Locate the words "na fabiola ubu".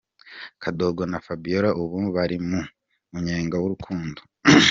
1.11-1.97